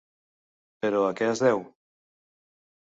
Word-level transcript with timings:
Però 0.85 1.03
a 1.09 1.13
què 1.21 1.29
es 1.35 1.45
deu? 1.47 1.63